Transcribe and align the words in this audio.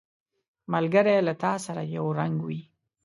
ملګری 0.73 1.17
له 1.27 1.33
تا 1.43 1.53
سره 1.65 1.81
یو 1.95 2.05
رنګ 2.19 2.35
وي 2.47 2.61